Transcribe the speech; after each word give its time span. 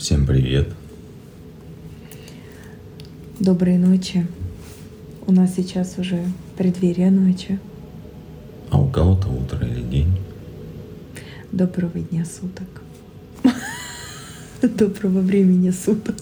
Всем 0.00 0.26
привет. 0.26 0.66
Доброй 3.38 3.76
ночи. 3.76 4.26
У 5.26 5.32
нас 5.32 5.54
сейчас 5.54 5.98
уже 5.98 6.24
преддверие 6.56 7.10
ночи. 7.10 7.58
А 8.70 8.80
у 8.80 8.88
кого-то 8.88 9.28
утро 9.28 9.58
или 9.66 9.82
день. 9.82 10.18
Доброго 11.52 12.00
дня 12.00 12.24
суток. 12.24 12.82
Доброго 14.62 15.20
времени 15.20 15.68
суток. 15.68 16.16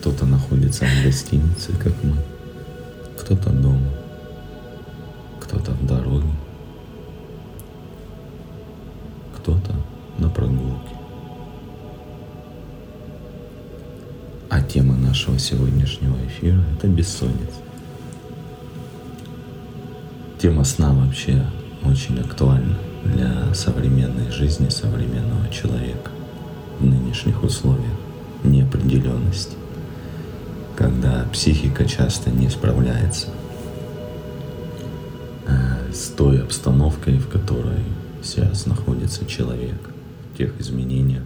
Кто-то 0.00 0.24
находится 0.24 0.86
в 0.86 1.04
гостинице, 1.04 1.72
как 1.72 1.92
мы. 2.02 2.16
Кто-то 3.20 3.50
дома. 3.50 3.92
Кто-то 5.42 5.72
в 5.72 5.86
дороге. 5.86 6.32
Кто-то 9.36 9.74
на 10.16 10.30
прогулке. 10.30 11.03
Тема 14.74 14.96
нашего 14.96 15.38
сегодняшнего 15.38 16.16
эфира– 16.26 16.60
это 16.76 16.88
бессонница. 16.88 17.62
Тема 20.42 20.64
сна 20.64 20.92
вообще 20.92 21.46
очень 21.84 22.18
актуальна 22.18 22.76
для 23.04 23.54
современной 23.54 24.32
жизни 24.32 24.68
современного 24.70 25.48
человека 25.48 26.10
в 26.80 26.84
нынешних 26.84 27.44
условиях 27.44 27.94
неопределенности, 28.42 29.56
когда 30.74 31.24
психика 31.32 31.84
часто 31.84 32.30
не 32.30 32.50
справляется 32.50 33.28
э, 35.46 35.92
с 35.92 36.08
той 36.08 36.42
обстановкой, 36.42 37.18
в 37.18 37.28
которой 37.28 37.84
сейчас 38.24 38.66
находится 38.66 39.24
человек, 39.24 39.78
в 40.32 40.36
тех 40.36 40.60
изменениях, 40.60 41.22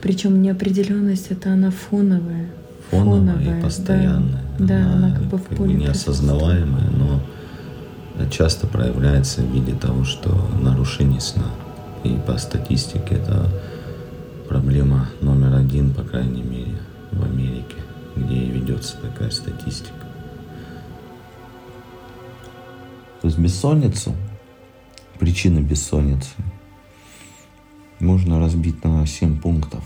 Причем 0.00 0.42
неопределенность 0.42 1.30
это 1.30 1.52
она 1.52 1.70
фоновая. 1.70 2.48
фоновая, 2.90 3.58
и 3.58 3.62
постоянная. 3.62 4.42
Да, 4.58 4.66
да 4.66 4.92
она 4.92 5.14
как 5.14 5.24
бы 5.24 5.38
в 5.38 5.44
как 5.44 5.58
поле 5.58 5.74
неосознаваемая, 5.74 6.90
но 6.90 7.20
часто 8.30 8.66
проявляется 8.66 9.42
в 9.42 9.52
виде 9.52 9.72
того, 9.72 10.04
что 10.04 10.30
нарушение 10.60 11.20
сна. 11.20 11.46
И 12.04 12.18
по 12.26 12.36
статистике 12.38 13.14
это 13.14 13.48
проблема 14.48 15.08
номер 15.20 15.54
один, 15.54 15.94
по 15.94 16.02
крайней 16.02 16.42
мере, 16.42 16.76
в 17.12 17.22
Америке, 17.22 17.76
где 18.16 18.46
ведется 18.46 18.96
такая 19.00 19.30
статистика. 19.30 19.92
То 23.20 23.28
есть 23.28 23.38
бессонницу, 23.38 24.14
причины 25.20 25.60
бессонницы 25.60 26.30
можно 28.02 28.40
разбить 28.40 28.82
на 28.84 29.06
7 29.06 29.38
пунктов. 29.38 29.84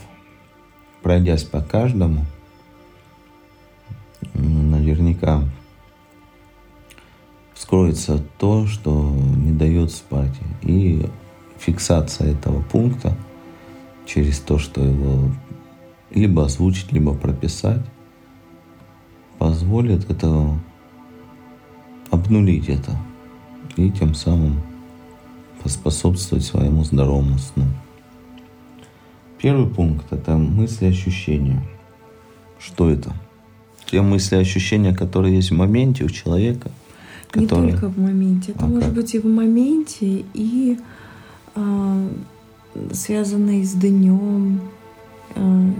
Пройдясь 1.03 1.43
по 1.43 1.61
каждому, 1.61 2.25
наверняка 4.33 5.43
вскроется 7.53 8.23
то, 8.39 8.65
что 8.65 8.91
не 9.35 9.51
дает 9.51 9.91
спать. 9.91 10.33
И 10.63 11.05
фиксация 11.59 12.31
этого 12.31 12.61
пункта 12.61 13.15
через 14.05 14.39
то, 14.39 14.57
что 14.57 14.83
его 14.83 15.31
либо 16.09 16.45
озвучить, 16.45 16.91
либо 16.91 17.13
прописать, 17.13 17.85
позволит 19.37 20.09
это 20.09 20.59
обнулить 22.09 22.69
это 22.69 22.97
и 23.75 23.91
тем 23.91 24.15
самым 24.15 24.61
поспособствовать 25.61 26.45
своему 26.45 26.83
здоровому 26.83 27.37
сну. 27.37 27.65
Первый 29.41 29.67
пункт– 29.67 30.05
это 30.11 30.35
мысли 30.37 30.87
ощущения. 30.87 31.61
Что 32.59 32.89
это? 32.89 33.13
Те 33.85 34.01
мысли 34.01 34.35
ощущения, 34.35 34.93
которые 34.93 35.35
есть 35.35 35.51
в 35.51 35.55
моменте 35.55 36.03
у 36.03 36.09
человека, 36.09 36.71
Не 37.35 37.43
которые... 37.45 37.71
только 37.73 37.87
в 37.89 37.99
моменте. 37.99 38.51
Это 38.53 38.65
А 38.65 38.67
может 38.67 38.85
как? 38.85 38.93
быть 38.95 39.13
и 39.15 39.19
в 39.19 39.25
моменте, 39.25 40.25
и 40.33 40.77
а, 41.55 42.09
связанные 42.91 43.63
с 43.63 43.73
днем, 43.73 44.59
а, 45.35 45.71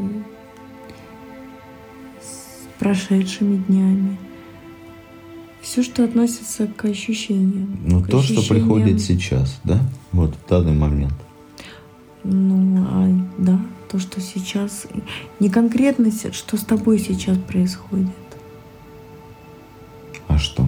с 2.22 2.80
прошедшими 2.80 3.58
днями. 3.68 4.18
Все, 5.62 5.84
что 5.84 6.06
относится 6.06 6.68
к 6.68 6.86
ощущениям. 6.86 7.78
Ну, 7.86 8.02
к 8.02 8.08
то, 8.08 8.22
что 8.22 8.36
ощущениям- 8.40 8.48
приходит 8.68 9.02
сейчас, 9.02 9.60
да? 9.66 9.80
Вот 10.14 10.36
в 10.36 10.48
данный 10.50 10.74
момент. 10.74 11.14
Ну, 12.30 12.86
а, 12.90 13.08
да, 13.38 13.58
то, 13.90 14.00
что 14.00 14.20
сейчас... 14.20 14.86
Не 15.40 15.50
конкретно, 15.50 16.12
что 16.12 16.58
с 16.58 16.66
тобой 16.66 17.00
сейчас 17.00 17.38
происходит. 17.38 18.10
А 20.28 20.38
что? 20.38 20.68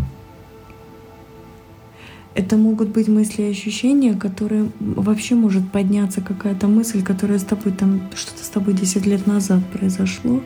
Это 2.34 2.56
могут 2.56 2.90
быть 2.90 3.10
мысли 3.10 3.42
и 3.42 3.52
ощущения, 3.52 4.14
которые 4.14 4.72
вообще 4.80 5.36
может 5.36 5.70
подняться 5.70 6.22
какая-то 6.22 6.70
мысль, 6.70 7.04
которая 7.04 7.40
с 7.40 7.44
тобой 7.44 7.74
там 7.74 8.04
что-то 8.16 8.42
с 8.46 8.48
тобой 8.48 8.74
10 8.74 9.06
лет 9.06 9.28
назад 9.28 9.60
произошло. 9.74 10.42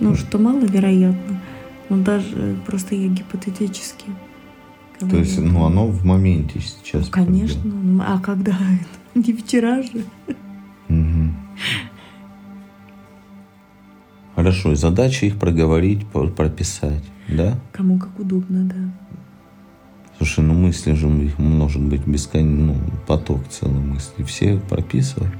Ну, 0.00 0.14
что 0.14 0.38
маловероятно. 0.38 1.42
Но 1.90 1.98
даже 1.98 2.56
просто 2.64 2.94
я 2.94 3.08
гипотетически. 3.08 4.06
То 4.98 5.16
есть, 5.16 5.38
ну, 5.38 5.64
оно 5.64 5.86
в 5.86 6.04
моменте 6.04 6.60
сейчас. 6.60 7.06
Ну, 7.06 7.10
Конечно. 7.10 7.60
Ну, 7.64 8.02
А 8.06 8.18
когда? 8.18 8.56
Не 9.14 9.32
вчера 9.32 9.82
же. 9.82 10.04
Хорошо, 14.34 14.72
и 14.72 14.76
задача 14.76 15.26
их 15.26 15.38
проговорить, 15.38 16.06
прописать, 16.06 17.02
да? 17.26 17.58
Кому 17.72 17.98
как 17.98 18.18
удобно, 18.18 18.64
да. 18.64 18.92
Слушай, 20.18 20.44
ну 20.44 20.54
мысли 20.54 20.92
же 20.92 21.08
их 21.08 21.38
может 21.38 21.82
быть 21.82 22.06
бесконечный, 22.06 22.74
ну, 22.74 22.76
поток 23.06 23.48
целый 23.48 23.80
мыслей. 23.80 24.24
Все 24.24 24.58
прописывать. 24.58 25.32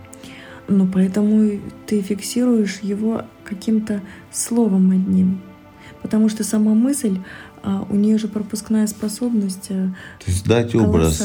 Ну, 0.69 0.87
поэтому 0.87 1.61
ты 1.87 2.03
фиксируешь 2.03 2.81
его 2.83 3.22
каким-то 3.45 4.03
словом 4.33 4.91
одним. 4.91 5.41
Потому 6.06 6.28
что 6.28 6.44
сама 6.44 6.72
мысль, 6.72 7.19
а, 7.65 7.84
у 7.91 7.97
нее 7.97 8.17
же 8.17 8.28
пропускная 8.28 8.87
способность 8.87 9.67
а, 9.71 9.89
То 10.25 10.31
есть 10.31 10.47
дать 10.47 10.72
образ, 10.77 11.21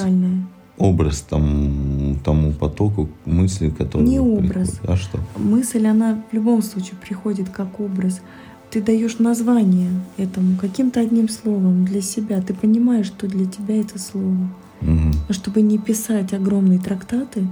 образ 0.80 1.22
там, 1.22 2.18
тому 2.26 2.52
потоку 2.52 3.08
мыслей, 3.26 3.70
которые 3.70 4.10
Не 4.10 4.20
образ. 4.20 4.72
приходят. 4.72 4.90
А 4.90 4.96
что? 4.98 5.20
Мысль, 5.38 5.86
она 5.86 6.24
в 6.32 6.34
любом 6.34 6.64
случае 6.64 6.94
приходит 7.00 7.50
как 7.50 7.80
образ. 7.80 8.22
Ты 8.72 8.82
даешь 8.82 9.20
название 9.20 9.92
этому 10.18 10.58
каким-то 10.58 11.00
одним 11.00 11.30
словом 11.30 11.86
для 11.86 12.02
себя. 12.02 12.42
Ты 12.42 12.56
понимаешь, 12.56 13.06
что 13.06 13.28
для 13.28 13.46
тебя 13.46 13.80
это 13.80 14.00
слово. 14.00 14.50
Но 14.82 15.14
чтобы 15.30 15.62
не 15.62 15.78
писать 15.78 16.34
огромные 16.34 16.80
трактаты, 16.80 17.46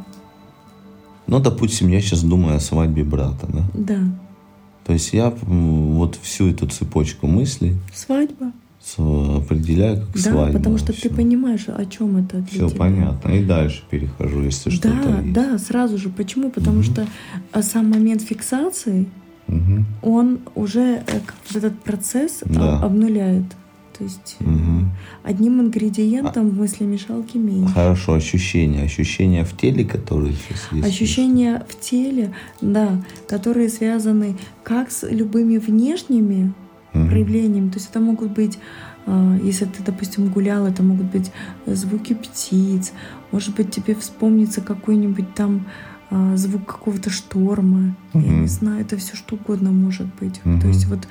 Ну, 1.27 1.39
допустим, 1.39 1.89
я 1.89 2.01
сейчас 2.01 2.23
думаю 2.23 2.55
о 2.55 2.59
свадьбе 2.59 3.03
брата, 3.03 3.45
да? 3.47 3.61
да, 3.75 3.99
То 4.85 4.93
есть 4.93 5.13
я 5.13 5.29
вот 5.41 6.17
всю 6.21 6.49
эту 6.49 6.67
цепочку 6.67 7.27
мыслей 7.27 7.75
свадьба. 7.93 8.51
определяю 8.97 9.97
как 10.01 10.13
Да, 10.15 10.19
свадьба. 10.31 10.57
потому 10.57 10.77
что 10.77 10.93
Всё. 10.93 11.09
ты 11.09 11.15
понимаешь, 11.15 11.65
о 11.67 11.85
чем 11.85 12.17
это 12.17 12.43
Все 12.45 12.67
тебя. 12.69 12.77
понятно. 12.77 13.29
И 13.31 13.43
дальше 13.45 13.83
перехожу, 13.89 14.41
если 14.41 14.69
что-то 14.71 14.89
Да, 15.03 15.19
есть. 15.21 15.33
да, 15.33 15.57
сразу 15.59 15.97
же. 15.97 16.09
Почему? 16.09 16.49
Потому 16.49 16.77
Мгм. 16.77 16.83
что 16.83 17.07
а, 17.51 17.61
сам 17.61 17.89
момент 17.89 18.21
фиксации, 18.23 19.05
Мгм. 19.47 19.85
он 20.01 20.39
уже 20.55 21.03
э, 21.07 21.19
этот 21.53 21.79
процесс 21.81 22.39
а, 22.43 22.49
Да. 22.53 22.79
обнуляет. 22.81 23.45
То 23.99 24.05
есть 24.05 24.37
Мгм. 24.39 24.91
одним 25.23 25.59
ингредиентом 25.59 26.49
в 26.51 26.57
мыслемешалке 26.57 27.37
меньше. 27.37 27.73
Хорошо, 27.73 28.13
ощущения. 28.13 28.83
Ощущения 28.83 29.43
в 29.43 29.55
теле, 29.57 29.83
которые 29.83 30.33
сейчас 30.33 30.69
есть. 30.71 30.87
Ощущения 30.87 31.65
в 31.67 31.77
теле, 31.81 32.33
да, 32.61 33.03
которые 33.27 33.67
связаны 33.67 34.37
как 34.63 34.89
с 34.89 35.05
любыми 35.05 35.57
внешними 35.57 36.53
Мгм. 36.93 37.09
проявлениями. 37.09 37.69
То 37.71 37.77
есть 37.77 37.89
это 37.91 37.99
могут 37.99 38.31
быть, 38.31 38.57
а, 39.05 39.37
если 39.43 39.65
ты, 39.65 39.83
допустим, 39.85 40.29
гулял, 40.29 40.65
это 40.65 40.81
могут 40.81 41.07
быть 41.11 41.31
звуки 41.65 42.13
птиц, 42.13 42.93
может 43.33 43.53
быть, 43.53 43.69
тебе 43.69 43.95
вспомнится 43.95 44.61
какой-нибудь 44.61 45.35
там 45.35 45.65
а, 45.65 45.65
звук 46.35 46.65
какого-то 46.65 47.09
шторма, 47.09 47.95
я 48.13 48.19
Мгм. 48.21 48.41
не 48.41 48.47
знаю, 48.47 48.81
это 48.81 48.97
все 48.97 49.15
что 49.15 49.35
угодно 49.35 49.71
может 49.71 50.07
быть. 50.19 50.41
Мгм. 50.43 50.59
То 50.61 50.67
есть 50.67 50.85
вот, 50.87 51.07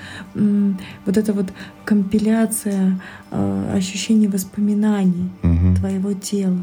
вот 1.06 1.16
эта 1.16 1.32
вот 1.32 1.52
компиляция 1.84 3.00
а, 3.30 3.72
ощущений 3.76 4.26
воспоминаний 4.28 5.30
Мгм. 5.42 5.76
твоего 5.76 6.12
тела. 6.14 6.58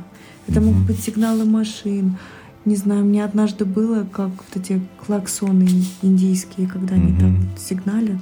Это 0.47 0.59
Мгм. 0.59 0.69
могут 0.73 0.87
быть 0.87 0.99
сигналы 0.99 1.45
машин. 1.45 2.17
Не 2.65 2.75
знаю, 2.75 3.05
мне 3.05 3.23
однажды 3.23 3.63
было, 3.63 4.03
как 4.11 4.29
вот 4.29 4.55
эти 4.55 4.81
клаксоны 5.05 5.67
индийские, 6.01 6.67
когда 6.67 6.95
они 6.95 7.11
Мгм. 7.11 7.19
там 7.19 7.35
вот 7.37 7.59
сигналят. 7.59 8.19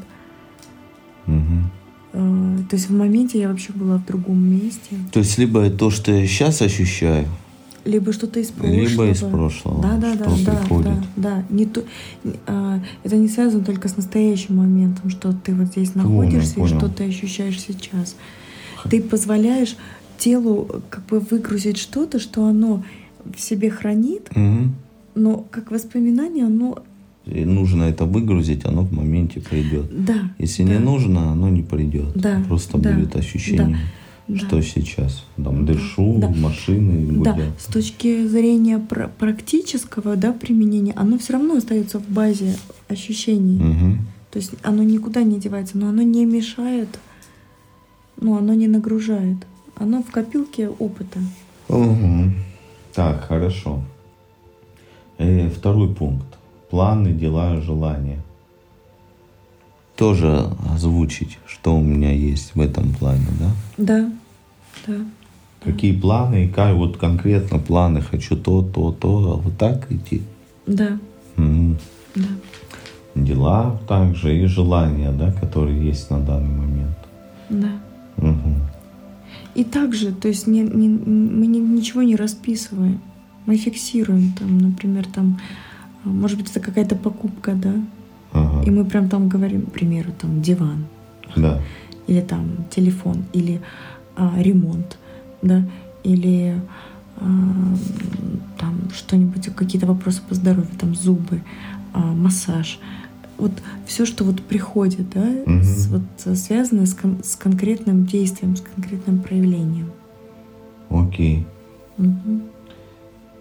Э, 2.16 2.58
То 2.70 2.76
есть 2.76 2.90
в 2.90 2.94
моменте 2.96 3.40
я 3.40 3.50
вообще 3.50 3.74
была 3.74 3.98
в 3.98 4.06
другом 4.06 4.40
месте. 4.44 4.96
То 5.12 5.20
есть 5.20 5.38
либо 5.40 5.70
то, 5.70 5.90
что 5.90 6.12
я 6.12 6.28
сейчас 6.28 6.62
ощущаю, 6.62 7.28
либо 7.86 8.14
что-то 8.14 8.40
из 8.40 8.48
прошлого. 8.50 8.76
Либо 8.82 9.10
из 9.10 9.20
прошлого, 9.20 9.82
Да, 9.82 9.98
да, 9.98 10.16
да, 10.16 10.26
да, 10.46 10.56
приходит. 10.56 10.86
да, 10.86 11.04
да. 11.18 11.44
Не 11.50 11.66
то, 11.66 11.84
а, 12.48 12.80
это 13.04 13.16
не 13.18 13.28
связано 13.28 13.64
только 13.64 13.88
с 13.90 13.98
настоящим 13.98 14.58
моментом, 14.58 15.10
что 15.10 15.34
ты 15.34 15.54
вот 15.54 15.68
здесь 15.68 15.92
Понял, 15.92 16.08
находишься 16.10 16.54
и 16.54 16.60
понял. 16.60 16.78
что 16.80 16.90
ты 16.90 17.04
ощущаешь 17.06 17.60
сейчас. 17.62 18.16
Ты 18.90 19.02
позволяешь 19.02 19.76
телу 20.18 20.82
как 20.90 21.06
бы 21.08 21.20
выгрузить 21.20 21.78
что-то, 21.78 22.20
что 22.20 22.46
оно 22.46 22.84
в 23.36 23.40
себе 23.40 23.70
хранит, 23.70 24.30
Мгм. 24.36 24.76
но 25.16 25.46
как 25.52 25.72
воспоминание 25.72 26.46
оно 26.46 26.80
И 27.26 27.46
нужно 27.46 27.84
это 27.84 28.04
выгрузить, 28.06 28.66
оно 28.66 28.82
в 28.84 28.92
моменте 28.92 29.40
придет. 29.42 29.86
да. 30.06 30.32
Если 30.40 30.64
да, 30.66 30.74
не 30.74 30.80
нужно, 30.80 31.32
оно 31.32 31.50
не 31.50 31.64
придет. 31.64 32.14
Да, 32.16 32.44
Просто 32.48 32.78
да, 32.78 32.92
будет 32.94 33.16
ощущение, 33.16 33.68
да. 33.68 33.78
Что 34.36 34.62
сейчас. 34.62 35.26
Там 35.36 35.66
дышу, 35.66 36.18
Да. 36.20 36.30
машины 36.30 37.24
Да, 37.24 37.34
гудят. 37.34 37.60
с 37.60 37.66
точки 37.66 38.26
зрения 38.28 38.80
пр- 38.80 39.10
практического 39.20 40.16
да, 40.16 40.32
применения, 40.34 40.94
оно 40.96 41.18
все 41.18 41.34
равно 41.34 41.56
остается 41.58 42.00
в 42.00 42.08
базе 42.10 42.56
ощущений. 42.88 43.58
Мгм. 43.60 44.00
То 44.32 44.40
есть 44.40 44.52
оно 44.64 44.82
никуда 44.84 45.24
не 45.24 45.40
девается, 45.40 45.78
но 45.78 45.90
оно 45.90 46.02
не 46.02 46.26
мешает, 46.26 46.88
ну, 48.20 48.38
оно 48.38 48.54
не 48.54 48.68
нагружает. 48.68 49.38
Оно 49.76 50.02
в 50.04 50.12
копилке 50.12 50.70
опыта. 50.70 51.20
Мгм. 51.70 52.36
Так, 52.94 53.26
хорошо. 53.28 53.82
Э, 55.18 55.50
второй 55.50 55.94
пункт. 55.94 56.26
Планы, 56.70 57.12
дела, 57.12 57.60
желания. 57.62 58.20
Тоже 59.96 60.50
озвучить, 60.74 61.38
что 61.48 61.76
у 61.78 61.82
меня 61.82 62.12
есть 62.12 62.56
в 62.56 62.62
этом 62.62 62.94
плане, 62.94 63.28
да? 63.40 63.52
Да, 63.78 64.12
да. 64.88 64.96
Какие 65.64 65.98
планы 65.98 66.46
и 66.46 66.50
как 66.50 66.76
вот 66.76 66.98
конкретно 66.98 67.60
планы 67.60 68.02
хочу 68.02 68.36
то, 68.36 68.62
то, 68.64 68.92
то, 68.92 69.34
а 69.34 69.36
вот 69.38 69.58
так 69.58 69.90
идти. 69.92 70.24
Да, 70.68 70.98
Мгм. 71.38 71.78
да. 72.16 72.28
Дела 73.16 73.80
также 73.88 74.42
и 74.44 74.46
желания, 74.48 75.12
да, 75.12 75.32
которые 75.32 75.86
есть 75.86 76.10
на 76.10 76.20
данный 76.20 76.50
момент. 76.58 76.98
Да. 77.50 77.70
Мгм. 78.18 78.56
И 79.54 79.64
также, 79.64 80.12
то 80.12 80.28
есть 80.28 80.48
не, 80.48 80.62
не- 80.62 80.88
мы 80.90 81.46
ни- 81.46 81.60
ничего 81.60 82.02
не 82.02 82.16
расписываем. 82.16 83.00
Мы 83.46 83.58
фиксируем 83.58 84.34
там, 84.34 84.58
например, 84.58 85.06
там, 85.06 85.40
а, 86.04 86.10
может 86.10 86.38
быть, 86.40 86.50
это 86.50 86.60
какая-то 86.60 86.96
покупка, 86.96 87.54
да. 87.54 87.74
И 88.66 88.72
мы 88.72 88.86
прям 88.86 89.10
там 89.10 89.30
говорим, 89.30 89.62
к 89.64 89.72
примеру, 89.72 90.12
там 90.20 90.42
диван, 90.42 90.86
Да. 91.36 91.60
или 92.08 92.22
там 92.22 92.46
телефон, 92.70 93.24
или 93.34 93.62
а, 94.16 94.34
ремонт, 94.38 94.98
да, 95.42 95.64
или 96.04 96.56
а, 97.18 97.24
там 98.60 98.76
что-нибудь, 98.94 99.48
какие-то 99.56 99.88
вопросы 99.88 100.22
по 100.28 100.36
здоровью, 100.36 100.70
там 100.80 100.96
зубы, 100.96 101.42
а, 101.94 102.00
массаж. 102.14 102.80
Вот 103.38 103.52
все, 103.88 104.06
что 104.06 104.24
вот 104.24 104.42
приходит, 104.42 105.10
да, 105.10 105.26
Мгм. 105.46 105.64
с- 105.64 105.88
вот 105.88 106.02
э, 106.26 106.36
связано 106.36 106.86
с, 106.86 106.94
кон- 106.94 107.18
с 107.24 107.36
конкретным 107.36 108.06
действием, 108.06 108.56
с 108.56 108.62
конкретным 108.62 109.20
проявлением. 109.20 109.90
Окей. 110.90 111.46
Мгм. 111.98 112.44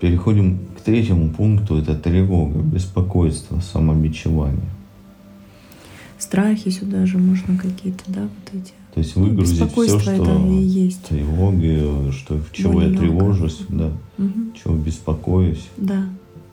Переходим 0.01 0.59
к 0.77 0.81
третьему 0.81 1.29
пункту. 1.31 1.77
Это 1.77 1.95
тревога, 1.95 2.59
беспокойство, 2.61 3.61
самобичевание. 3.61 4.71
Страхи 6.23 6.71
сюда 6.71 7.05
же 7.05 7.19
можно 7.19 7.59
какие-то, 7.59 8.05
да, 8.07 8.21
вот 8.23 8.61
эти. 8.61 8.73
То 8.95 9.01
есть 9.01 9.17
выгрузить 9.17 9.57
все, 9.73 9.99
что 9.99 10.11
это 10.13 10.37
и 10.47 10.55
есть. 10.63 11.03
тревоги, 11.07 12.11
что 12.13 12.41
чего 12.53 12.81
я 12.83 12.89
Более 12.91 12.99
тревожусь, 13.01 13.61
легкое. 13.61 13.79
да, 13.79 13.93
Мгм. 14.19 14.53
чего 14.63 14.75
беспокоюсь. 14.77 15.67
Да. 15.77 16.05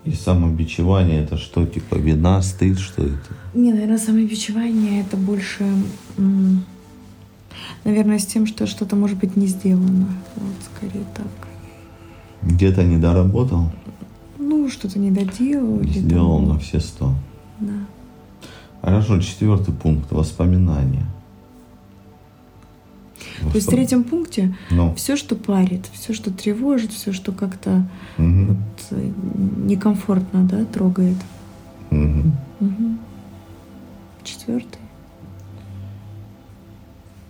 И 0.06 0.12
самобичевание 0.13 1.21
это 1.24 1.38
что, 1.38 1.68
типа 1.68 1.95
вина, 1.95 2.42
стыд, 2.42 2.80
что 2.80 3.04
это? 3.04 3.19
Не, 3.54 3.71
наверное, 3.74 4.00
самобичевание 4.00 5.01
это 5.01 5.18
больше, 5.18 5.66
наверное, 7.83 8.18
с 8.18 8.25
тем, 8.25 8.48
что 8.48 8.65
что-то 8.65 8.95
может 8.95 9.19
быть 9.19 9.36
не 9.36 9.45
сделано. 9.45 10.07
Вот, 10.36 10.54
скорее 10.75 11.06
так. 11.15 11.27
Где-то 12.42 12.83
не 12.83 12.98
доработал, 12.98 13.72
Ну, 14.39 14.68
что-то 14.69 14.98
не 14.98 15.12
доделал. 15.12 15.83
сделал 15.83 16.39
на 16.39 16.57
все 16.57 16.80
сто. 16.80 17.13
Хорошо, 18.81 19.20
четвертый 19.20 19.74
пункт. 19.74 20.12
Воспоминания. 20.12 21.06
То 23.42 23.56
есть 23.56 23.68
в 23.68 23.70
третьем 23.70 24.04
пункте 24.04 24.56
Ну, 24.70 24.94
все, 24.96 25.16
что 25.16 25.36
парит, 25.36 25.86
все, 25.94 26.14
что 26.14 26.31
тревожит, 26.31 26.92
все, 26.92 27.12
что 27.14 27.31
как-то 27.31 27.88
мгм, 28.18 28.48
вот, 28.48 28.58
э, 28.92 29.12
некомфортно, 29.58 30.44
да, 30.46 30.66
трогает. 30.66 31.18
мгм. 31.90 32.34
Мгм. 32.60 33.00
Четвертый. 34.24 34.80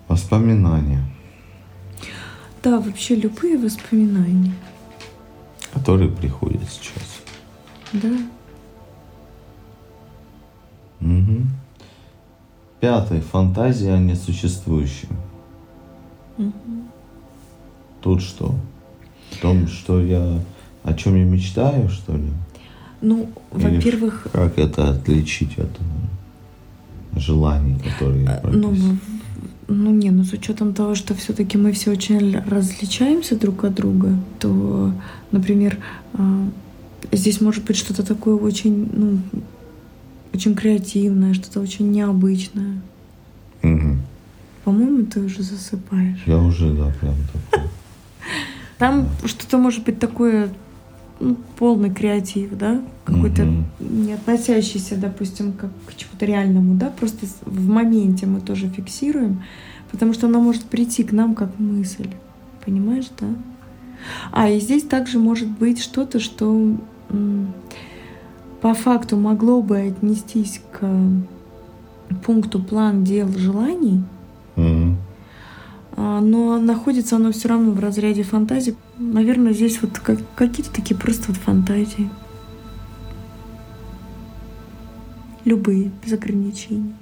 Воспоминания, 0.08 1.04
Да, 2.64 2.80
вообще 2.80 3.16
любые 3.16 3.58
воспоминания. 3.58 4.54
которые 5.74 6.10
приходят 6.12 6.62
сейчас. 6.70 7.22
Да. 7.94 8.10
Мгм. 11.00 11.48
Пятый. 12.80 13.22
Фантазия 13.22 13.94
о 13.94 14.00
несуществующем. 14.00 15.10
Мгм. 16.38 16.54
Тут 18.02 18.22
что? 18.22 18.56
В 19.32 19.38
том, 19.42 19.68
что 19.68 20.02
я... 20.02 20.40
О 20.84 20.94
чем 20.94 21.16
я 21.16 21.26
мечтаю, 21.26 21.90
что 21.90 22.14
ли? 22.16 22.30
Ну, 23.02 23.30
во-первых, 23.52 24.28
Как 24.32 24.58
это 24.58 24.90
отличить 24.90 25.58
от 25.58 25.70
э, 25.70 27.20
желаний, 27.20 27.78
которые 27.80 28.24
я 28.24 28.42
Э, 28.44 28.50
Ну, 28.52 28.76
ну 29.68 29.92
не, 29.92 30.10
ну 30.12 30.24
с 30.24 30.34
учетом 30.34 30.74
того, 30.74 30.96
что 30.96 31.14
все-таки 31.14 31.58
мы 31.58 31.72
все 31.74 31.92
очень 31.92 32.38
различаемся 32.40 33.38
друг 33.38 33.64
от 33.66 33.76
друга, 33.76 34.18
то, 34.40 34.92
например, 35.32 35.78
а, 36.14 36.48
здесь 37.12 37.40
может 37.42 37.66
быть 37.66 37.78
что-то 37.78 38.04
такое 38.06 38.36
очень, 38.36 38.90
ну, 38.94 39.20
очень 40.34 40.56
креативное, 40.56 41.34
что-то 41.34 41.60
очень 41.60 41.92
необычное. 41.92 42.82
Мгм. 43.62 44.02
По-моему, 44.64 45.06
ты 45.06 45.22
уже 45.22 45.44
засыпаешь. 45.44 46.24
Я 46.26 46.38
уже, 46.38 46.72
да, 46.74 46.94
прям 47.00 47.16
такой. 47.34 47.68
Там 48.78 49.10
что-то 49.26 49.58
может 49.58 49.84
быть 49.84 50.00
такое, 50.00 50.50
ну, 51.20 51.36
полный 51.58 51.94
креатив, 51.94 52.58
да, 52.58 52.82
какой-то 53.04 53.44
Мгм. 53.44 53.66
не 53.80 54.14
относящийся, 54.14 54.96
допустим, 54.96 55.54
как 55.54 55.72
к 55.86 55.96
чему-то 55.96 56.26
реальному, 56.26 56.76
да, 56.76 56.90
просто 56.90 57.26
в 57.46 57.68
моменте 57.68 58.26
мы 58.26 58.40
тоже 58.40 58.70
фиксируем, 58.70 59.44
потому 59.92 60.14
что 60.14 60.28
она 60.28 60.40
может 60.40 60.64
прийти 60.64 61.04
к 61.04 61.12
нам 61.12 61.36
как 61.36 61.60
мысль, 61.60 62.08
понимаешь, 62.64 63.08
да? 63.20 63.28
А 64.32 64.50
и 64.50 64.60
здесь 64.62 64.84
также 64.84 65.20
может 65.20 65.50
быть 65.50 65.82
что-то, 65.82 66.20
что 66.20 66.78
по 68.62 68.74
факту 68.74 69.18
могло 69.18 69.62
бы 69.62 69.78
отнестись 69.80 70.62
к 70.72 70.88
пункту 72.26 72.62
план 72.62 73.04
дел 73.04 73.28
желаний, 73.38 74.04
а, 75.96 76.22
но 76.22 76.60
находится 76.60 77.16
оно 77.18 77.32
все 77.32 77.50
равно 77.50 77.72
в 77.72 77.80
разряде 77.80 78.24
фантазии. 78.24 78.76
Наверное, 78.98 79.54
здесь 79.54 79.82
вот 79.82 79.98
как- 80.00 80.20
какие-то 80.36 80.72
такие 80.74 80.98
просто 80.98 81.28
вот 81.32 81.38
фантазии. 81.38 82.10
Любые, 85.46 85.92
без 86.06 86.14
ограничений. 86.14 86.94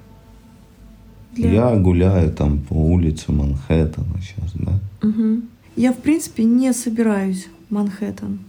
Для- 1.34 1.52
Я 1.72 1.76
гуляю 1.76 2.32
там 2.32 2.60
по 2.60 2.74
улице 2.74 3.32
Манхэттена 3.32 4.20
сейчас, 4.22 4.52
да? 4.54 4.80
Мгм. 5.02 5.44
Я, 5.76 5.92
в 5.94 5.98
принципе, 5.98 6.44
не 6.44 6.74
собираюсь 6.74 7.48
в 7.70 7.74
Манхэттен. 7.74 8.40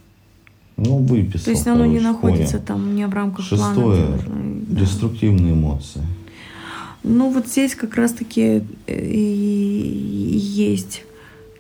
Ну, 0.79 0.99
выписал. 0.99 1.45
То 1.47 1.51
есть 1.51 1.67
оно 1.67 1.85
не 1.87 1.99
находится 2.01 2.59
понял. 2.59 2.67
там 2.67 2.95
не 2.95 3.07
в 3.07 3.13
рамках 3.13 3.49
плана. 3.49 3.75
Шестое. 3.75 4.07
дела, 4.07 4.19
да. 4.69 4.81
Деструктивные 4.81 5.53
эмоции. 5.53 6.03
Ну 7.03 7.31
вот 7.31 7.49
здесь 7.49 7.75
как 7.75 7.97
раз-таки 7.97 8.63
э, 8.87 9.07
и 9.11 10.39
есть 10.39 11.03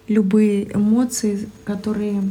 любые 0.06 0.72
эмоции, 0.74 1.48
которые 1.64 2.22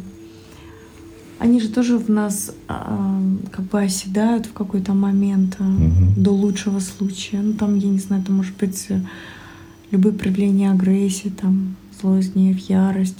они 1.39 1.60
же 1.62 1.70
тоже 1.70 1.98
в 1.98 2.10
нас 2.10 2.51
а, 2.67 3.22
как 3.51 3.65
бы 3.65 3.79
оседают 3.82 4.48
в 4.48 4.53
какой-то 4.53 4.94
момент 4.94 5.60
Мгм. 5.60 6.13
до 6.17 6.32
лучшего 6.32 6.79
случая. 6.79 7.41
Ну 7.41 7.53
там, 7.53 7.75
я 7.77 7.89
не 7.89 8.00
знаю, 8.00 8.24
это 8.24 8.32
может 8.32 8.56
быть 8.58 8.86
э, 8.89 9.00
любые 9.91 10.13
проявления 10.13 10.72
агрессии, 10.72 11.29
там 11.29 11.75
злость, 12.01 12.34
гнев, 12.34 12.58
ярость. 12.70 13.17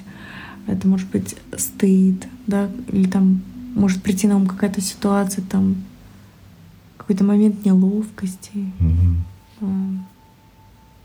Это 0.66 0.88
может 0.88 1.10
быть 1.12 1.36
стыд, 1.58 2.28
да, 2.48 2.70
или 2.92 3.08
там 3.08 3.42
может 3.78 4.02
прийти 4.02 4.28
на 4.28 4.36
ум 4.36 4.48
какая-то 4.48 4.82
ситуация, 4.82 5.44
там 5.44 5.76
какой-то 6.98 7.24
момент 7.24 7.64
неловкости. 7.64 8.72
А, 9.62 9.66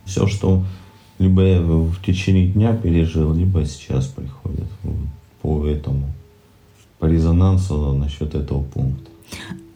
Все, 0.05 0.27
что 0.27 0.65
либо 1.19 1.43
я 1.43 1.61
в 1.61 2.03
течение 2.05 2.49
дня 2.49 2.75
пережил, 2.75 3.33
либо 3.33 3.65
сейчас 3.65 4.07
приходит 4.07 4.67
по 5.41 5.67
этому. 5.67 6.11
по 6.99 7.07
резонансу 7.07 7.93
насчет 7.95 8.35
этого 8.35 8.63
пункта. 8.63 9.11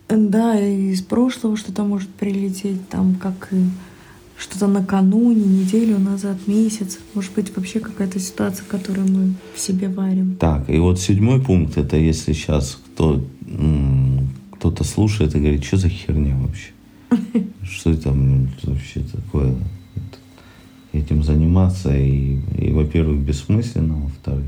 Да, 0.08 0.58
и 0.58 0.90
из 0.90 1.02
прошлого 1.02 1.56
что-то 1.56 1.82
может 1.84 2.08
прилететь, 2.08 2.88
там, 2.88 3.16
как 3.16 3.50
что-то 4.38 4.66
накануне, 4.66 5.44
неделю 5.44 5.98
назад, 5.98 6.36
месяц. 6.46 6.98
Может 7.14 7.34
быть, 7.34 7.56
вообще 7.56 7.80
какая-то 7.80 8.20
ситуация, 8.20 8.64
которую 8.66 9.08
мы 9.08 9.34
в 9.54 9.58
себе 9.58 9.88
варим. 9.88 10.36
Так, 10.36 10.68
и 10.70 10.78
вот 10.78 11.00
седьмой 11.00 11.40
пункт, 11.40 11.78
это 11.78 11.96
если 11.96 12.32
сейчас 12.32 12.78
кто, 12.96 13.22
кто-то 14.52 14.84
слушает 14.84 15.34
и 15.34 15.38
говорит, 15.38 15.64
что 15.64 15.76
за 15.76 15.88
херня 15.88 16.36
вообще? 16.36 16.70
Что 17.62 17.90
это 17.90 18.12
вообще 18.64 19.00
такое? 19.00 19.54
Этим 20.92 21.22
заниматься 21.22 21.96
и, 21.96 22.38
и 22.58 22.72
во-первых, 22.72 23.20
бессмысленно, 23.20 23.96
во-вторых, 23.96 24.46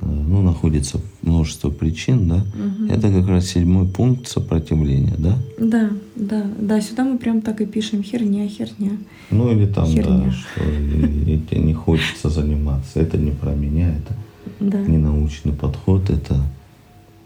Э, 0.00 0.06
ну, 0.06 0.42
находится 0.42 1.00
множество 1.22 1.70
причин, 1.70 2.28
да, 2.28 2.36
угу. 2.36 2.92
это 2.92 3.10
как 3.10 3.28
раз 3.28 3.46
седьмой 3.46 3.86
пункт 3.86 4.28
сопротивления, 4.28 5.14
да? 5.18 5.36
Да, 5.58 5.90
да, 6.14 6.46
да, 6.58 6.80
сюда 6.80 7.04
мы 7.04 7.18
прям 7.18 7.40
так 7.40 7.60
и 7.60 7.66
пишем 7.66 8.02
херня, 8.02 8.46
херня. 8.48 8.92
Ну 9.30 9.50
или 9.50 9.66
там, 9.66 9.86
херня. 9.86 10.24
да, 10.26 10.32
что 10.32 10.60
тебе 10.60 11.60
не 11.62 11.74
хочется 11.74 12.28
заниматься, 12.28 13.00
это 13.00 13.16
не 13.18 13.32
про 13.32 13.54
меня, 13.54 13.94
это 13.96 14.14
да. 14.60 14.80
не 14.80 14.98
научный 14.98 15.52
подход, 15.52 16.10
это 16.10 16.42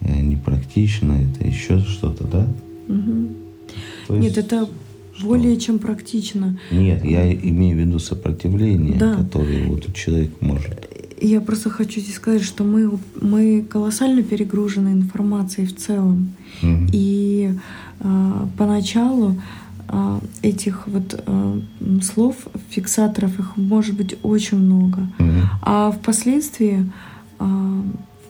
э, 0.04 0.20
не 0.20 0.36
практично, 0.36 1.12
это 1.12 1.46
еще 1.46 1.80
что-то, 1.80 2.24
да? 2.24 2.46
Угу. 2.88 4.18
Нет, 4.18 4.38
это 4.38 4.68
что? 5.14 5.26
более 5.26 5.56
чем 5.56 5.78
практично. 5.78 6.58
Нет, 6.70 7.04
я 7.04 7.32
имею 7.32 7.76
в 7.76 7.80
виду 7.80 7.98
сопротивление, 7.98 8.98
да. 8.98 9.14
которое 9.14 9.66
вот 9.66 9.92
человек 9.94 10.30
может. 10.40 10.88
Я 11.20 11.40
просто 11.40 11.70
хочу 11.70 12.00
здесь 12.00 12.16
сказать, 12.16 12.42
что 12.42 12.64
мы, 12.64 12.98
мы 13.20 13.62
колоссально 13.62 14.22
перегружены 14.24 14.88
информацией 14.88 15.68
в 15.68 15.76
целом. 15.76 16.32
Mm-hmm. 16.62 16.90
И 16.92 17.54
э, 18.00 18.46
поначалу 18.58 19.40
э, 19.88 20.20
этих 20.42 20.88
вот 20.88 21.22
э, 21.24 21.60
слов, 22.02 22.34
фиксаторов, 22.70 23.38
их 23.38 23.56
может 23.56 23.96
быть 23.96 24.16
очень 24.24 24.58
много. 24.58 25.06
Mm-hmm. 25.18 25.42
А 25.62 25.92
впоследствии, 25.92 26.90
э, 27.38 27.82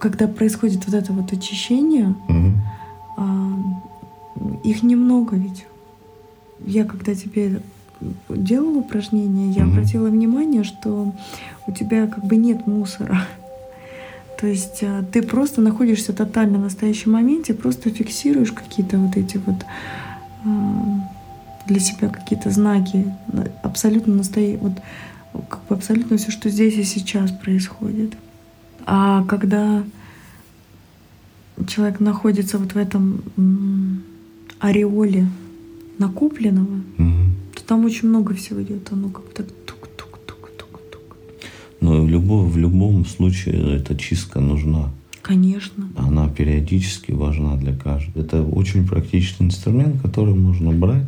когда 0.02 0.26
происходит 0.26 0.84
вот 0.86 0.94
это 0.96 1.12
вот 1.12 1.32
очищение, 1.32 2.16
mm-hmm. 2.28 2.52
э, 3.18 4.58
их 4.64 4.82
немного 4.82 5.36
ведь. 5.36 5.64
Я 6.66 6.84
когда 6.84 7.14
тебе 7.14 7.62
делала 8.28 8.78
упражнения, 8.78 9.52
я 9.52 9.62
mm-hmm. 9.62 9.70
обратила 9.70 10.08
внимание, 10.08 10.64
что 10.64 11.14
у 11.68 11.72
тебя 11.72 12.08
как 12.08 12.24
бы 12.24 12.34
нет 12.34 12.66
мусора. 12.66 13.28
То 14.40 14.48
есть 14.48 14.78
э, 14.80 15.04
ты 15.12 15.22
просто 15.22 15.60
находишься 15.60 16.12
тотально 16.12 16.58
в 16.58 16.62
настоящем 16.62 17.12
моменте, 17.12 17.54
просто 17.54 17.90
фиксируешь 17.90 18.50
какие-то 18.50 18.98
вот 18.98 19.16
эти 19.16 19.36
вот 19.36 19.64
э, 20.44 20.48
для 21.66 21.78
себя 21.78 22.08
какие-то 22.08 22.50
знаки, 22.50 23.14
абсолютно 23.62 24.16
настоящие, 24.16 24.58
вот 24.58 24.72
как 25.48 25.60
бы 25.68 25.76
абсолютно 25.76 26.16
все, 26.16 26.32
что 26.32 26.50
здесь 26.50 26.74
и 26.74 26.82
сейчас 26.82 27.30
происходит. 27.30 28.14
А 28.86 29.24
когда 29.24 29.84
человек 31.66 32.00
находится 32.00 32.58
вот 32.58 32.72
в 32.72 32.76
этом 32.76 33.22
ореоле 34.60 35.26
накопленного, 35.98 36.80
mm-hmm 36.98 37.32
то 37.62 37.68
там 37.68 37.84
очень 37.84 38.08
много 38.08 38.34
всего 38.34 38.62
идет, 38.62 38.92
оно 38.92 39.08
как 39.08 39.24
так 39.32 39.46
тук-тук-тук-тук-тук. 39.66 41.16
Но 41.80 42.02
в 42.02 42.08
любом, 42.08 42.48
в 42.48 42.56
любом 42.56 43.06
случае 43.06 43.76
эта 43.76 43.96
чистка 43.96 44.40
нужна. 44.40 44.90
Конечно. 45.22 45.88
Она 45.96 46.28
периодически 46.28 47.12
важна 47.12 47.56
для 47.56 47.76
каждого. 47.76 48.24
Это 48.24 48.42
очень 48.42 48.86
практичный 48.86 49.46
инструмент, 49.46 50.02
который 50.02 50.34
можно 50.34 50.72
брать 50.72 51.06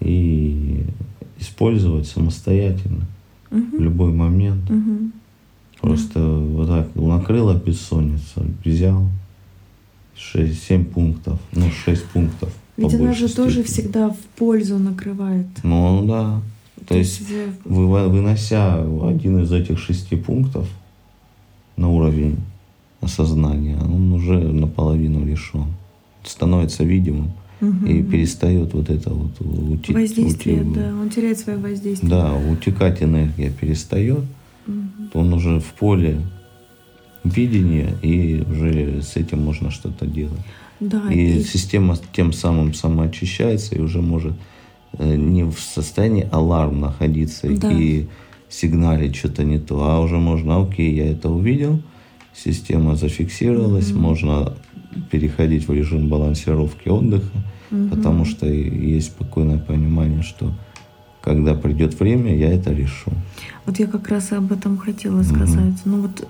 и 0.00 0.84
использовать 1.40 2.06
самостоятельно 2.06 3.06
угу. 3.50 3.78
в 3.78 3.80
любой 3.80 4.12
момент. 4.12 4.70
Угу. 4.70 5.10
Просто 5.88 6.20
вот 6.20 6.68
так 6.68 6.94
накрыла 6.94 7.54
бессонница, 7.54 8.42
взял 8.64 9.08
6-7 10.34 10.84
пунктов, 10.84 11.38
ну 11.52 11.70
6 11.70 12.04
пунктов 12.06 12.50
ведь 12.76 12.94
она 12.94 13.12
же 13.12 13.28
степени. 13.28 13.44
тоже 13.44 13.62
всегда 13.62 14.10
в 14.10 14.18
пользу 14.36 14.78
накрывает. 14.78 15.46
Ну 15.62 16.04
да. 16.06 16.42
То, 16.80 16.86
То 16.86 16.94
есть, 16.96 17.20
есть 17.20 17.32
вы, 17.64 18.08
вынося 18.08 18.82
один 19.08 19.42
из 19.42 19.52
этих 19.52 19.78
шести 19.78 20.16
пунктов 20.16 20.68
на 21.76 21.88
уровень 21.88 22.36
осознания, 23.00 23.78
он 23.78 24.12
уже 24.12 24.38
наполовину 24.38 25.24
решен. 25.24 25.66
Становится 26.24 26.84
видимым 26.84 27.32
угу. 27.60 27.86
и 27.86 28.02
перестает 28.02 28.74
вот 28.74 28.90
это 28.90 29.10
вот 29.10 29.40
ути, 29.40 29.92
воздействие, 29.92 30.62
ути, 30.62 30.74
да, 30.74 30.94
он 30.94 31.10
теряет 31.10 31.38
свое 31.38 31.58
воздействие. 31.58 32.10
Да, 32.10 32.34
утекать 32.34 33.02
энергия 33.02 33.50
перестает. 33.50 34.24
Он 35.12 35.32
уже 35.32 35.60
в 35.60 35.72
поле 35.74 36.20
видения, 37.24 37.94
и 38.02 38.42
уже 38.48 39.02
с 39.02 39.16
этим 39.16 39.42
можно 39.42 39.70
что-то 39.70 40.06
делать. 40.06 40.40
Да, 40.80 41.02
и, 41.10 41.38
и 41.38 41.42
система 41.42 41.96
тем 42.12 42.32
самым 42.32 42.74
самоочищается 42.74 43.74
и 43.74 43.80
уже 43.80 44.02
может 44.02 44.34
э, 44.98 45.16
не 45.16 45.44
в 45.44 45.58
состоянии 45.58 46.28
аларм 46.30 46.80
находиться 46.80 47.48
да. 47.48 47.72
и 47.72 48.06
сигналить 48.48 49.16
что-то 49.16 49.44
не 49.44 49.58
то, 49.58 49.82
а 49.84 50.00
уже 50.00 50.16
можно, 50.16 50.62
окей, 50.62 50.94
я 50.94 51.10
это 51.10 51.30
увидел, 51.30 51.80
система 52.34 52.96
зафиксировалась, 52.96 53.90
угу. 53.90 54.00
можно 54.00 54.54
переходить 55.10 55.66
в 55.66 55.72
режим 55.72 56.08
балансировки 56.08 56.88
отдыха, 56.88 57.36
угу. 57.70 57.88
потому 57.88 58.24
что 58.24 58.46
есть 58.46 59.08
спокойное 59.08 59.58
понимание, 59.58 60.22
что 60.22 60.52
когда 61.24 61.54
придет 61.54 61.98
время, 61.98 62.36
я 62.36 62.52
это 62.52 62.70
решу. 62.70 63.10
Вот 63.64 63.78
я 63.78 63.86
как 63.86 64.08
раз 64.08 64.30
об 64.32 64.52
этом 64.52 64.76
хотела 64.76 65.22
сказать. 65.22 65.58
Mm-hmm. 65.58 65.86
Ну 65.86 66.00
вот 66.02 66.28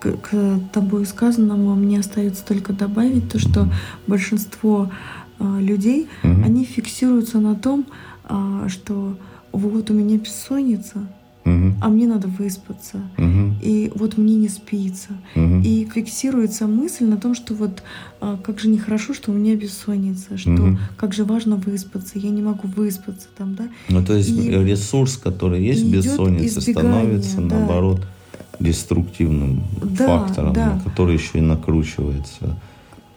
к, 0.00 0.16
к 0.16 0.60
тобой 0.72 1.06
сказанному 1.06 1.76
мне 1.76 2.00
остается 2.00 2.44
только 2.44 2.72
добавить 2.72 3.30
то, 3.30 3.38
что 3.38 3.60
mm-hmm. 3.60 3.72
большинство 4.08 4.90
э, 5.38 5.58
людей, 5.60 6.08
mm-hmm. 6.24 6.44
они 6.44 6.64
фиксируются 6.64 7.38
на 7.38 7.54
том, 7.54 7.86
э, 8.28 8.66
что 8.68 9.16
вот 9.52 9.90
у 9.90 9.94
меня 9.94 10.18
бессонница, 10.18 11.06
угу. 11.44 11.74
а 11.80 11.88
мне 11.88 12.06
надо 12.06 12.28
выспаться, 12.28 12.98
угу. 13.18 13.54
и 13.62 13.90
вот 13.94 14.16
мне 14.16 14.34
не 14.36 14.48
спится. 14.48 15.10
Угу. 15.34 15.60
И 15.64 15.88
фиксируется 15.92 16.66
мысль 16.66 17.04
на 17.04 17.16
том, 17.16 17.34
что 17.34 17.54
вот 17.54 17.82
а, 18.20 18.38
как 18.42 18.60
же 18.60 18.68
нехорошо, 18.68 19.14
что 19.14 19.30
у 19.30 19.34
меня 19.34 19.56
бессонница, 19.56 20.36
что 20.38 20.52
угу. 20.52 20.78
как 20.96 21.12
же 21.12 21.24
важно 21.24 21.56
выспаться, 21.56 22.18
я 22.18 22.30
не 22.30 22.42
могу 22.42 22.68
выспаться 22.68 23.28
там, 23.36 23.54
да. 23.54 23.68
Ну 23.88 24.04
то 24.04 24.14
есть 24.14 24.30
и, 24.30 24.50
ресурс, 24.50 25.16
который 25.16 25.62
есть 25.64 25.84
бессонница, 25.84 26.60
становится 26.60 27.40
да. 27.40 27.56
наоборот 27.56 28.06
деструктивным 28.60 29.64
да, 29.82 30.06
фактором, 30.06 30.52
да. 30.52 30.80
который 30.84 31.14
еще 31.14 31.38
и 31.38 31.40
накручивается. 31.40 32.56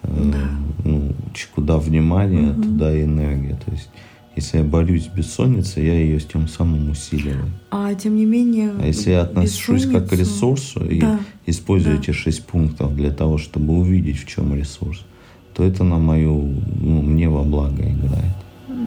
Э, 0.03 0.31
да. 0.31 0.49
ну, 0.83 1.13
куда 1.53 1.77
внимание, 1.77 2.51
угу. 2.51 2.63
туда 2.63 2.95
и 2.95 3.03
энергия. 3.03 3.57
То 3.65 3.71
есть 3.71 3.89
если 4.35 4.57
я 4.57 4.63
борюсь 4.63 5.05
с 5.05 5.07
бессонницей, 5.07 5.85
я 5.85 5.93
ее 5.93 6.19
тем 6.19 6.47
самым 6.47 6.89
усиливаю. 6.89 7.49
А 7.71 7.93
тем 7.93 8.15
не 8.15 8.25
менее... 8.25 8.71
А 8.79 8.85
если 8.85 9.11
я 9.11 9.21
отношусь 9.21 9.85
как 9.85 10.09
к 10.09 10.13
ресурсу 10.13 10.85
и 10.85 10.99
да, 10.99 11.19
использую 11.45 11.95
да. 11.95 12.01
эти 12.01 12.11
шесть 12.11 12.45
пунктов 12.45 12.95
для 12.95 13.11
того, 13.11 13.37
чтобы 13.37 13.77
увидеть, 13.77 14.19
в 14.19 14.27
чем 14.27 14.53
ресурс, 14.53 15.05
то 15.53 15.63
это 15.63 15.85
на 15.85 15.99
мою, 15.99 16.53
ну, 16.81 17.01
мне 17.01 17.29
во 17.29 17.43
благо 17.43 17.81
играет. 17.81 18.35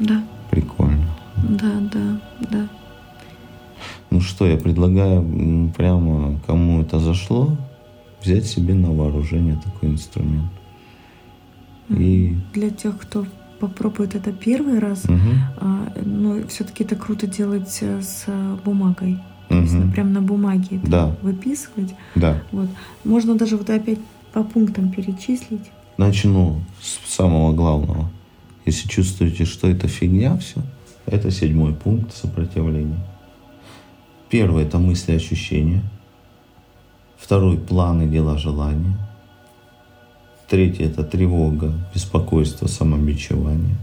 Да. 0.03 0.23
Прикольно. 0.51 1.09
Да, 1.37 1.81
да, 1.93 2.21
да. 2.51 2.69
Ну 4.11 4.21
что, 4.21 4.47
я 4.47 4.57
предлагаю 4.57 5.73
прямо, 5.77 6.39
кому 6.47 6.83
это 6.83 6.99
зашло, 6.99 7.57
взять 8.23 8.47
себе 8.47 8.75
на 8.75 8.91
вооружение 8.91 9.59
такой 9.65 9.91
инструмент. 9.91 10.51
И... 11.89 12.37
Для 12.53 12.71
тех, 12.71 12.99
кто 12.99 13.25
попробует 13.59 14.15
это 14.15 14.33
первый 14.33 14.79
раз, 14.79 15.05
угу. 15.05 15.19
а, 15.57 15.93
но 16.05 16.47
все-таки 16.49 16.85
это 16.85 16.97
круто 16.97 17.27
делать 17.27 17.79
э, 17.81 18.01
с 18.01 18.27
бумагой. 18.65 19.15
Угу. 19.15 19.21
То 19.49 19.57
есть 19.57 19.93
прям 19.93 20.13
на 20.13 20.21
бумаге 20.21 20.77
это 20.77 20.91
да. 20.91 21.17
выписывать. 21.23 21.95
Да. 22.15 22.43
Вот. 22.53 22.69
Можно 23.05 23.37
даже 23.37 23.57
вот 23.57 23.69
опять 23.71 23.99
по 24.33 24.43
пунктам 24.43 24.91
перечислить. 24.91 25.71
Начну 25.97 26.61
с 26.81 27.15
самого 27.15 27.53
главного. 27.53 28.11
Если 28.67 28.87
чувствуете, 28.89 29.45
что 29.45 29.69
это 29.69 29.89
фигня 29.89 30.37
все, 30.37 30.61
это 31.07 31.31
седьмой 31.31 31.75
пункт 31.75 32.15
сопротивления. 32.15 33.01
Первый– 34.29 34.65
это 34.67 34.79
мысли, 34.79 35.13
ощущения. 35.13 35.83
Второй– 37.19 37.57
планы, 37.69 38.07
дела, 38.07 38.37
желания. 38.37 38.97
Третье– 40.49 40.87
это 40.87 41.05
тревога, 41.05 41.75
беспокойство, 41.95 42.67
самобичевание. 42.69 43.77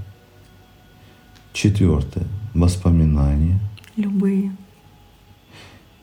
Четвертое– 1.54 2.26
воспоминания. 2.56 3.60
Любые. 3.96 4.52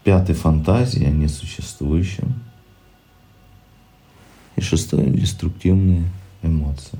Пятый– 0.04 0.34
фантазия 0.36 1.08
о 1.08 1.10
несуществующем. 1.10 2.34
И 4.54 4.60
шестое– 4.60 5.10
деструктивные 5.10 6.04
эмоции. 6.42 6.98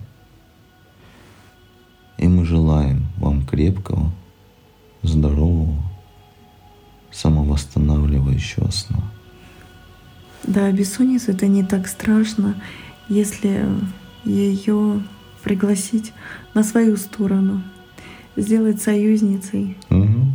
И 2.19 2.26
мы 2.26 2.45
желаем 2.45 3.07
вам 3.16 3.47
крепкого, 3.47 4.11
здорового, 5.02 5.81
самовосстанавливающего 7.12 8.71
сна. 8.71 9.04
Да, 10.42 10.73
бессонница 10.73 11.31
это 11.31 11.47
не 11.47 11.62
так 11.62 11.87
страшно, 11.87 12.57
если 13.09 13.66
ее 14.25 15.02
пригласить 15.42 16.12
на 16.54 16.62
свою 16.62 16.97
сторону, 16.97 17.62
сделать 18.37 18.80
союзницей. 18.80 19.76
Угу. 19.90 20.26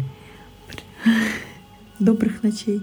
Добрых 2.00 2.44
ночей. 2.44 2.82